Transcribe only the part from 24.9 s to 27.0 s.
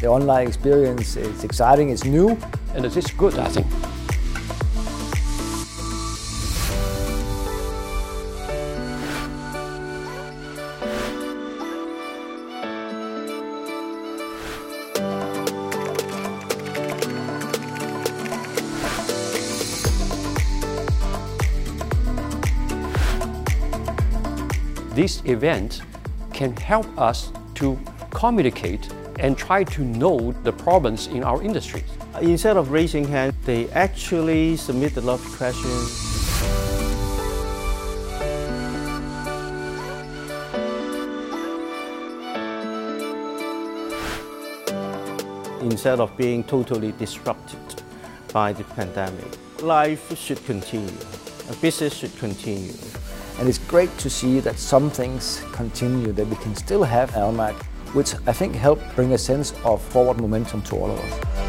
This event can help